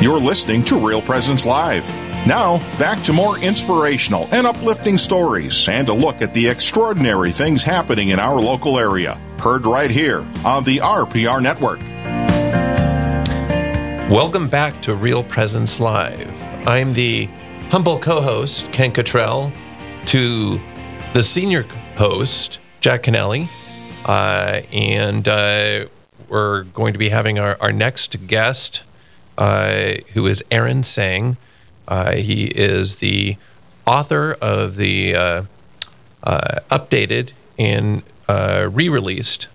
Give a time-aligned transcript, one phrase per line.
[0.00, 1.86] You're listening to Real Presence Live.
[2.26, 7.62] Now, back to more inspirational and uplifting stories and a look at the extraordinary things
[7.62, 9.16] happening in our local area.
[9.36, 11.80] Heard right here on the RPR Network.
[14.10, 16.34] Welcome back to Real Presence Live.
[16.66, 17.26] I'm the
[17.68, 19.52] humble co host, Ken Cottrell,
[20.06, 20.58] to
[21.12, 21.64] the senior
[21.96, 23.50] host, Jack Canelli.
[24.06, 25.84] Uh, and uh,
[26.30, 28.82] we're going to be having our, our next guest,
[29.38, 31.36] uh, who is Aaron Seng.
[31.88, 33.36] Uh, he is the
[33.86, 35.42] author of the uh,
[36.22, 39.48] uh, updated and re released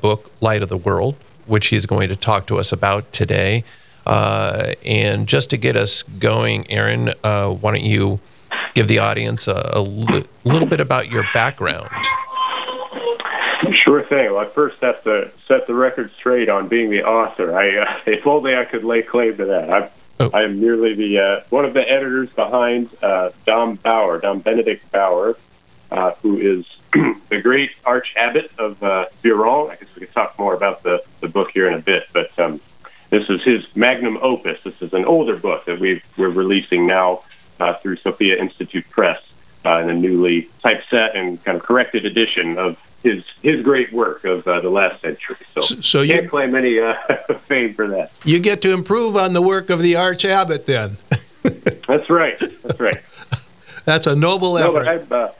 [0.00, 1.16] book, Light of the World,
[1.46, 3.64] which he's going to talk to us about today.
[4.06, 8.20] and just to get us going, Aaron, why don't you
[8.74, 11.88] give the audience a, a li- little bit about your background?
[13.84, 14.32] Sure thing.
[14.32, 17.56] Well, I first have to set the record straight on being the author.
[17.56, 19.70] I, uh, if only I could lay claim to that.
[19.70, 20.30] I'm, oh.
[20.32, 24.90] I am merely the uh, one of the editors behind uh, Dom Bauer, Dom Benedict
[24.90, 25.36] Bauer,
[25.90, 26.66] uh, who is
[27.28, 29.70] the great arch abbot of uh, Beuron.
[29.70, 32.36] I guess we could talk more about the, the book here in a bit, but
[32.38, 32.60] um,
[33.10, 34.62] this is his magnum opus.
[34.62, 37.22] This is an older book that we we're releasing now
[37.60, 39.22] uh, through Sophia Institute Press
[39.64, 44.24] uh, in a newly typeset and kind of corrected edition of his his great work
[44.24, 45.36] of uh, the last century.
[45.54, 46.94] So, so you can't claim any uh,
[47.46, 48.12] fame for that.
[48.24, 50.98] You get to improve on the work of the arch abbot, then.
[51.42, 52.38] That's right.
[52.38, 53.00] That's right.
[53.84, 55.08] That's a noble effort.
[55.10, 55.32] No, uh,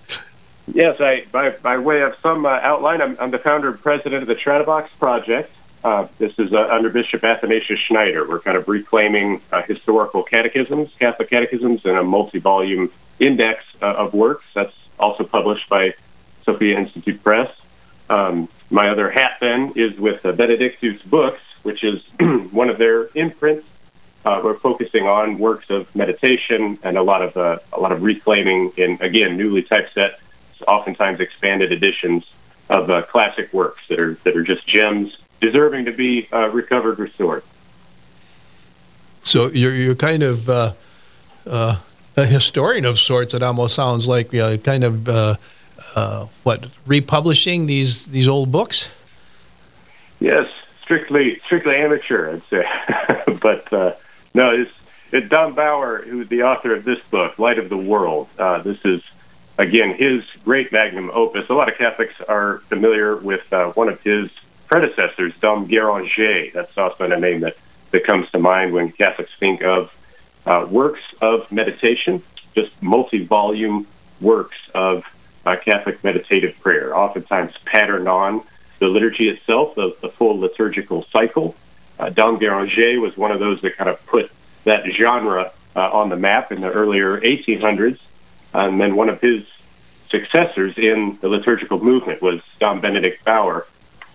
[0.72, 4.22] yes, I by by way of some uh, outline, I'm, I'm, the founder and president
[4.22, 5.52] of the Tradivox Project.
[5.83, 8.28] Uh, this is uh, under Bishop Athanasius Schneider.
[8.28, 14.45] We're kind of reclaiming historical catechisms, Catholic catechisms, in a multi-volume index of works.
[14.52, 15.95] That's also published by
[16.44, 17.55] Sophia Institute Press.
[18.08, 22.05] Um, my other hat then is with uh, Benedictus Books, which is
[22.50, 23.66] one of their imprints.
[24.24, 28.02] Uh, we're focusing on works of meditation and a lot of uh, a lot of
[28.02, 30.20] reclaiming in again newly typeset,
[30.68, 32.24] oftentimes expanded editions
[32.68, 36.98] of uh, classic works that are that are just gems deserving to be uh, recovered,
[36.98, 37.42] restored.
[39.22, 40.72] So you're you're kind of uh,
[41.46, 41.77] uh,
[42.17, 43.33] a historian of sorts.
[43.33, 45.08] It almost sounds like you know, kind of
[45.96, 48.89] uh, what republishing these these old books?
[50.18, 50.51] Yes,
[50.83, 52.68] strictly strictly amateur, I'd say.
[53.41, 53.95] but uh,
[54.35, 54.73] no, it's,
[55.13, 58.29] it's Dom Bauer, who's the author of this book, Light of the World.
[58.39, 59.02] Uh, this is
[59.58, 61.48] again his great magnum opus.
[61.48, 64.30] A lot of Catholics are familiar with uh, one of his
[64.67, 66.52] predecessors, Dom Guéranger.
[66.52, 67.57] That's often a name that,
[67.90, 69.95] that comes to mind when Catholics think of
[70.46, 72.23] uh, works of meditation,
[72.55, 73.86] just multi-volume
[74.20, 75.05] works of
[75.50, 78.42] uh, Catholic meditative prayer, oftentimes patterned on
[78.78, 81.55] the liturgy itself, the, the full liturgical cycle.
[81.98, 84.30] Uh, Dom Guéranger was one of those that kind of put
[84.64, 87.98] that genre uh, on the map in the earlier 1800s.
[88.55, 89.44] And then one of his
[90.08, 93.66] successors in the liturgical movement was Dom Benedict Bauer.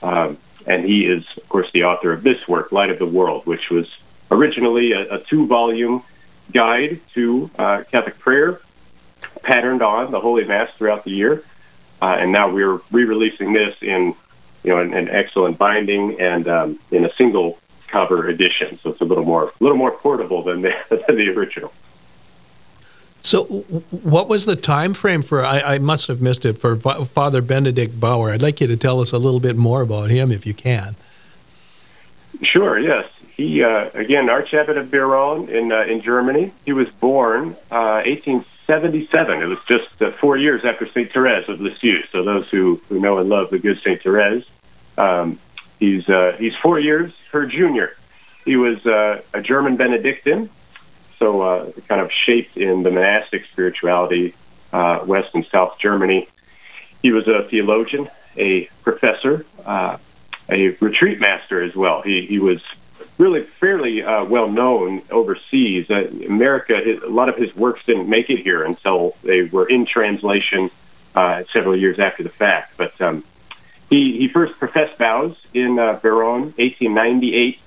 [0.02, 3.46] Um, and he is, of course, the author of this work, Light of the World,
[3.46, 3.88] which was
[4.32, 6.04] originally a, a two volume
[6.52, 8.60] guide to uh, Catholic prayer
[9.46, 11.44] patterned on the Holy Mass throughout the year.
[12.02, 14.14] Uh, and now we're re-releasing this in,
[14.64, 17.58] you know, an, an excellent binding and um, in a single
[17.88, 18.78] cover edition.
[18.80, 20.76] So it's a little more, a little more portable than the,
[21.08, 21.72] than the original.
[23.22, 25.44] So, what was the time frame for?
[25.44, 28.30] I, I, must have missed it for Father Benedict Bauer.
[28.30, 30.96] I'd like you to tell us a little bit more about him, if you can.
[32.44, 32.78] Sure.
[32.78, 33.10] Yes.
[33.36, 36.54] He uh, again, Archabbot of Beuron in uh, in Germany.
[36.66, 39.42] He was born uh, 18 77.
[39.42, 41.12] It was just uh, four years after St.
[41.12, 42.04] Therese of Lisieux.
[42.12, 44.02] So those who, who know and love the good St.
[44.02, 44.46] Therese,
[44.98, 45.40] um,
[45.80, 47.96] he's, uh, he's four years her junior.
[48.46, 50.50] He was uh, a German Benedictine,
[51.20, 54.36] so uh, kind of shaped in the monastic spirituality,
[54.72, 56.28] uh, West and South Germany.
[57.02, 59.98] He was a theologian, a professor, uh,
[60.50, 62.02] a retreat master as well.
[62.02, 62.62] He, he was
[63.18, 65.90] really fairly uh, well known overseas.
[65.90, 69.68] Uh, America, his, a lot of his works didn't make it here until they were
[69.68, 70.70] in translation
[71.16, 72.76] uh, several years after the fact.
[72.78, 73.24] But um,
[73.90, 77.60] he, he first professed vows in uh, Beuron, 1898.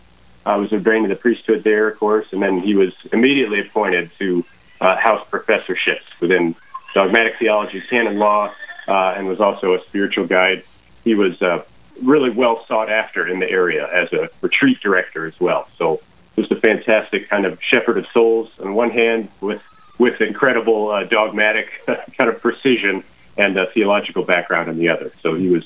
[0.47, 4.11] Uh, was ordained to the priesthood there, of course, and then he was immediately appointed
[4.19, 4.45] to
[4.81, 6.55] uh, house professorships within
[6.95, 8.51] dogmatic theology, canon law,
[8.87, 10.63] uh, and was also a spiritual guide.
[11.05, 11.65] He was uh,
[12.03, 15.69] really well sought after in the area as a retreat director as well.
[15.77, 16.01] So
[16.37, 19.63] just a fantastic kind of shepherd of souls on one hand with
[19.99, 23.03] with incredible uh, dogmatic kind of precision
[23.37, 25.13] and a theological background on the other.
[25.23, 25.65] So he was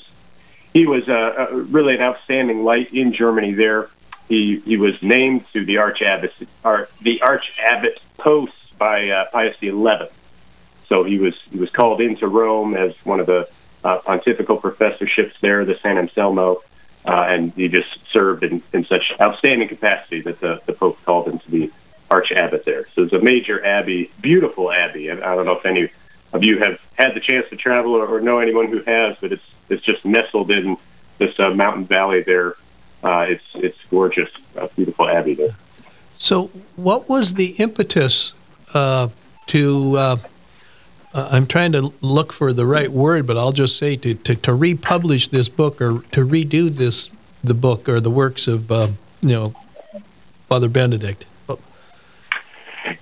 [0.73, 3.89] he was uh, uh, really an outstanding light in Germany there.
[4.27, 6.01] he he was named to the arch
[6.63, 10.07] or the arch abbot post by uh, Pius XI.
[10.87, 13.47] So he was he was called into Rome as one of the
[13.83, 16.63] uh, pontifical professorships there, the San Anselmo,
[17.05, 21.27] uh, and he just served in, in such outstanding capacity that the, the Pope called
[21.27, 21.71] him to be
[22.09, 22.87] archabbot there.
[22.95, 25.09] So it's a major abbey, beautiful abbey.
[25.09, 25.89] And I don't know if any
[26.31, 29.31] of you have had the chance to travel or, or know anyone who has, but
[29.31, 30.77] it's it's just nestled in
[31.17, 32.55] this uh, mountain valley there.
[33.03, 35.55] Uh, it's it's gorgeous, a beautiful abbey there.
[36.17, 38.33] So, what was the impetus
[38.73, 39.09] uh,
[39.47, 40.19] to
[41.13, 44.35] uh, I'm trying to look for the right word, but I'll just say to, to,
[44.35, 47.09] to republish this book or to redo this
[47.43, 48.87] the book or the works of uh,
[49.21, 49.55] you know
[50.47, 51.25] Father Benedict.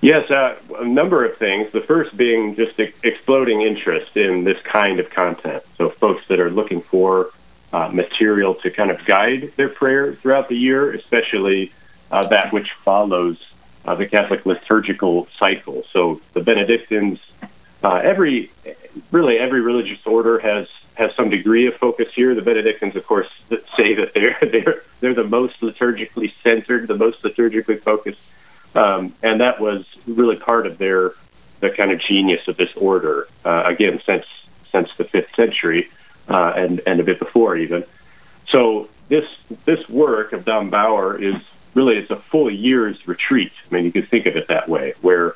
[0.00, 1.72] Yes, uh, a number of things.
[1.72, 5.62] The first being just e- exploding interest in this kind of content.
[5.76, 7.30] So, folks that are looking for
[7.72, 11.72] uh, material to kind of guide their prayer throughout the year, especially
[12.10, 13.44] uh, that which follows
[13.84, 15.84] uh, the Catholic liturgical cycle.
[15.92, 17.18] So, the Benedictines
[17.82, 18.50] uh, every
[19.10, 22.34] really every religious order has has some degree of focus here.
[22.34, 23.28] The Benedictines, of course,
[23.76, 28.20] say that they're they're they're the most liturgically centered, the most liturgically focused,
[28.74, 31.12] um, and that was really part of their
[31.60, 33.28] the kind of genius of this order.
[33.44, 34.26] Uh, again, since
[34.70, 35.90] since the fifth century
[36.28, 37.84] uh, and and a bit before even.
[38.48, 39.28] So this
[39.64, 41.36] this work of Dom Bauer is
[41.74, 43.52] really it's a full year's retreat.
[43.70, 45.34] I mean, you could think of it that way, where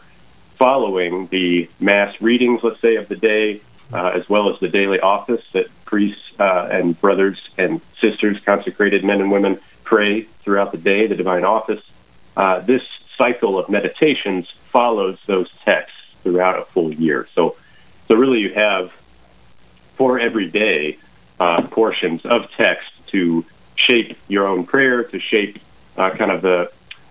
[0.57, 3.61] following the mass readings, let's say, of the day,
[3.93, 9.05] uh, as well as the daily office that priests uh, and brothers and sisters, consecrated
[9.05, 11.83] men and women, pray throughout the day, the divine office.
[12.37, 12.83] Uh, this
[13.17, 17.29] cycle of meditations follows those texts throughout a full year.
[17.35, 17.57] So,
[18.09, 18.93] so really, you have
[19.97, 20.99] for every day
[21.41, 23.45] uh, portions of text to
[23.77, 25.59] shape your own prayer, to shape
[25.97, 26.71] uh, kind of the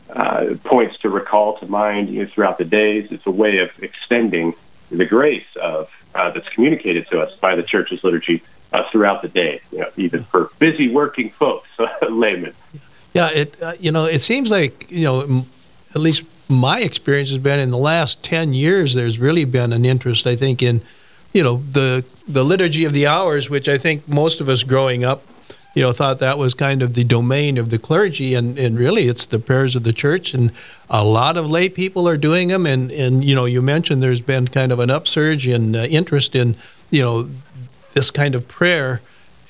[0.10, 3.12] uh, points to recall to mind you know, throughout the days.
[3.12, 4.54] It's a way of extending
[4.90, 9.28] the grace of uh, that's communicated to us by the church's liturgy uh, throughout the
[9.28, 11.70] day, you know, even for busy working folks,
[12.10, 12.54] laymen.
[13.14, 15.46] Yeah, it uh, you know it seems like you know
[15.92, 18.94] at least my experience has been in the last ten years.
[18.94, 20.82] There's really been an interest, I think, in
[21.34, 25.06] you know the the liturgy of the hours, which I think most of us growing
[25.06, 25.24] up
[25.76, 29.10] you know, thought that was kind of the domain of the clergy, and, and really
[29.10, 30.34] it's the prayers of the church.
[30.34, 30.52] And
[30.90, 32.66] a lot of lay people are doing them.
[32.66, 36.34] And, and you know, you mentioned there's been kind of an upsurge in uh, interest
[36.34, 36.56] in,
[36.90, 37.30] you know,
[37.92, 39.02] this kind of prayer.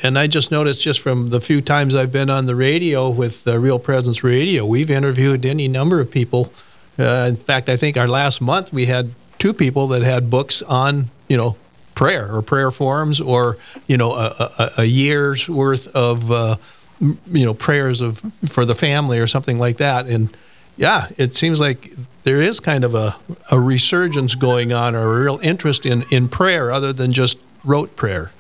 [0.02, 3.48] And I just noticed just from the few times I've been on the radio with
[3.48, 6.52] uh, Real Presence Radio, we've interviewed any number of people.
[6.98, 10.64] Uh, in fact, I think our last month we had two people that had books
[10.64, 11.56] on, you know,
[11.96, 13.58] prayer or prayer forms or
[13.88, 16.56] you know a, a, a year's worth of uh,
[17.00, 20.08] you know prayers of for the family or something like that.
[20.08, 20.36] And
[20.78, 21.92] yeah it seems like
[22.24, 23.16] there is kind of a,
[23.52, 27.96] a resurgence going on or a real interest in in prayer other than just rote
[27.96, 28.32] prayer.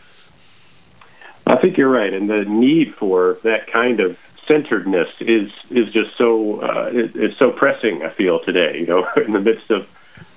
[1.47, 2.11] I think you're right.
[2.11, 4.17] And the need for that kind of
[4.47, 7.07] centeredness is is just so uh,
[7.37, 9.87] so pressing i feel today you know in the midst of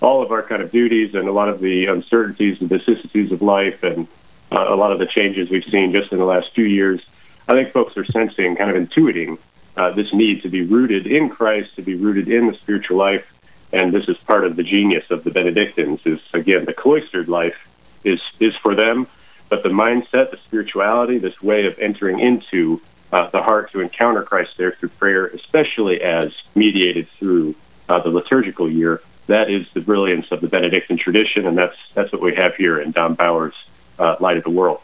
[0.00, 3.42] all of our kind of duties and a lot of the uncertainties and vicissitudes of
[3.42, 4.06] life and
[4.50, 7.00] uh, a lot of the changes we've seen just in the last few years,
[7.46, 9.38] I think folks are sensing, kind of intuiting
[9.76, 13.34] uh, this need to be rooted in Christ, to be rooted in the spiritual life.
[13.72, 17.68] And this is part of the genius of the Benedictines is, again, the cloistered life
[18.02, 19.06] is, is for them,
[19.48, 22.80] but the mindset, the spirituality, this way of entering into
[23.12, 27.54] uh, the heart to encounter Christ there through prayer, especially as mediated through
[27.88, 32.12] uh, the liturgical year, that is the brilliance of the Benedictine tradition, and that's that's
[32.12, 33.54] what we have here in Dom Bauer's
[33.98, 34.80] uh, Light of the World.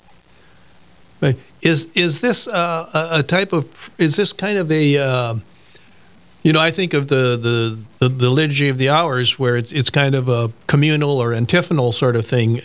[1.62, 5.36] Is is this uh, a type of is this kind of a uh,
[6.42, 9.72] you know I think of the, the, the the liturgy of the hours where it's
[9.72, 12.60] it's kind of a communal or antiphonal sort of thing.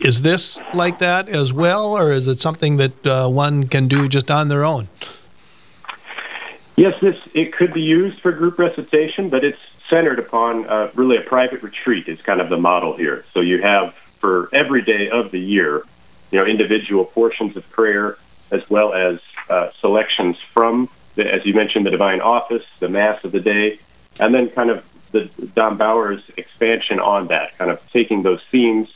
[0.00, 4.08] Is this like that as well, or is it something that uh, one can do
[4.08, 4.88] just on their own?
[6.74, 11.16] Yes, this it could be used for group recitation, but it's centered upon uh, really
[11.16, 13.24] a private retreat is kind of the model here.
[13.32, 15.82] So you have for every day of the year,
[16.30, 18.16] you know, individual portions of prayer
[18.50, 23.22] as well as uh, selections from, the, as you mentioned, the divine office, the mass
[23.24, 23.78] of the day,
[24.18, 28.88] and then kind of the Dom Bauer's expansion on that, kind of taking those themes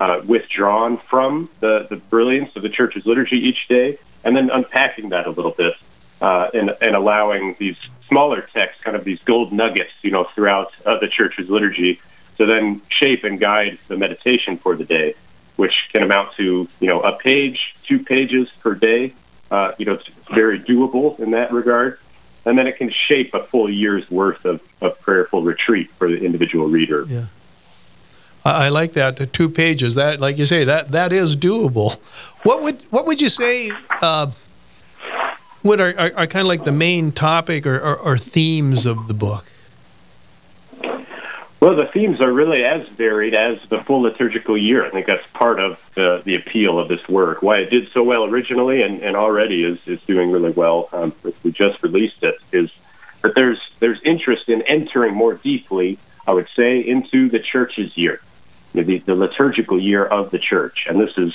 [0.00, 5.10] uh, withdrawn from the, the brilliance of the church's liturgy each day, and then unpacking
[5.10, 5.74] that a little bit
[6.20, 7.76] uh, and, and allowing these
[8.08, 12.00] smaller texts, kind of these gold nuggets, you know, throughout uh, the church's liturgy,
[12.38, 15.14] to then shape and guide the meditation for the day,
[15.56, 19.12] which can amount to you know a page, two pages per day.
[19.50, 21.98] Uh, you know, it's very doable in that regard.
[22.44, 26.24] and then it can shape a full year's worth of, of prayerful retreat for the
[26.24, 27.04] individual reader.
[27.08, 27.26] Yeah.
[28.44, 29.32] I like that.
[29.32, 29.96] Two pages.
[29.96, 31.98] That, like you say, that that is doable.
[32.44, 33.72] What would what would you say?
[33.90, 34.30] Uh,
[35.66, 39.08] what are, are, are kind of like the main topic or, or, or themes of
[39.08, 39.46] the book?
[41.58, 44.84] Well, the themes are really as varied as the full liturgical year.
[44.84, 47.42] I think that's part of the, the appeal of this work.
[47.42, 50.88] Why it did so well originally and, and already is, is doing really well.
[50.92, 52.36] Um, we just released it.
[52.52, 52.70] Is
[53.22, 58.20] that there's there's interest in entering more deeply, I would say, into the church's year,
[58.72, 61.34] the, the liturgical year of the church, and this is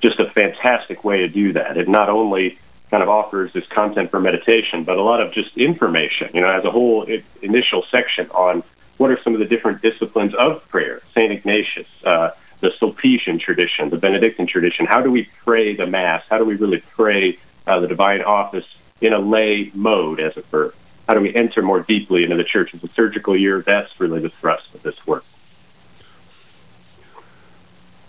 [0.00, 1.76] just a fantastic way to do that.
[1.76, 2.58] It not only
[2.90, 6.30] kind of offers this content for meditation, but a lot of just information.
[6.34, 7.06] You know, as a whole
[7.42, 8.62] initial section on
[8.96, 11.00] what are some of the different disciplines of prayer?
[11.12, 11.32] St.
[11.32, 12.30] Ignatius, uh,
[12.60, 14.86] the Sulpician tradition, the Benedictine tradition.
[14.86, 16.24] How do we pray the Mass?
[16.28, 18.66] How do we really pray uh, the divine office
[19.00, 20.74] in a lay mode, as it were?
[21.06, 23.62] How do we enter more deeply into the Church as a surgical year?
[23.62, 25.24] That's really the thrust of this work.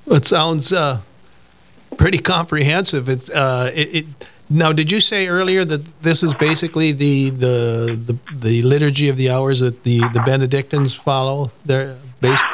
[0.07, 1.01] It sounds uh,
[1.97, 3.07] pretty comprehensive.
[3.07, 4.05] It's uh, it, it
[4.49, 9.15] now, did you say earlier that this is basically the the the, the liturgy of
[9.15, 11.51] the hours that the, the Benedictines follow?
[11.65, 12.45] They're based.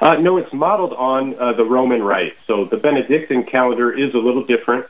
[0.00, 2.36] Uh, no, it's modeled on uh, the Roman Rite.
[2.46, 4.86] So the Benedictine calendar is a little different.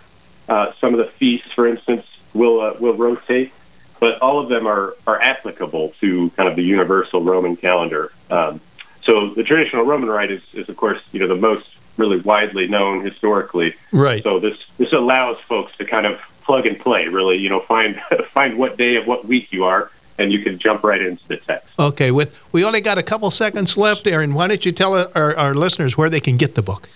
[0.48, 2.04] Uh, some of the feasts, for instance,
[2.34, 3.52] will uh, will rotate,
[3.98, 8.12] but all of them are are applicable to kind of the universal Roman calendar.
[8.30, 8.60] Um,
[9.04, 12.66] so the traditional Roman Rite is, is, of course, you know, the most really widely
[12.66, 13.74] known historically.
[13.92, 14.22] Right.
[14.22, 17.08] So this this allows folks to kind of plug and play.
[17.08, 18.00] Really, you know, find
[18.30, 21.36] find what day of what week you are, and you can jump right into the
[21.36, 21.70] text.
[21.78, 22.10] Okay.
[22.10, 24.34] With we only got a couple seconds left, Aaron.
[24.34, 26.88] Why don't you tell our, our listeners where they can get the book?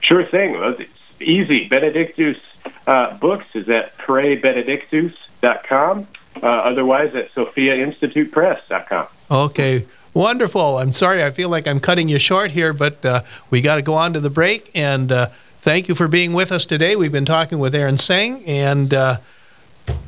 [0.00, 0.54] Sure thing.
[0.56, 0.90] It's
[1.20, 1.68] easy.
[1.68, 2.38] Benedictus
[2.86, 6.08] uh, Books is at praybenedictus.com.
[6.42, 9.06] Uh, otherwise, at SophiaInstitutePress.com.
[9.30, 9.86] Okay.
[10.16, 10.78] Wonderful.
[10.78, 13.82] I'm sorry, I feel like I'm cutting you short here, but uh, we got to
[13.82, 14.70] go on to the break.
[14.74, 15.26] And uh,
[15.60, 16.96] thank you for being with us today.
[16.96, 19.18] We've been talking with Aaron Seng, and uh,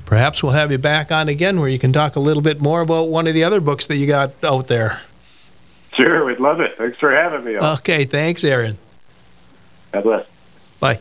[0.07, 2.81] perhaps we'll have you back on again where you can talk a little bit more
[2.81, 5.03] about one of the other books that you got out there.
[5.93, 6.77] Sure, we'd love it.
[6.77, 7.57] Thanks for having me.
[7.57, 7.79] On.
[7.79, 8.79] Okay, thanks, Aaron.
[9.93, 10.27] God bless.
[10.81, 11.01] Bye.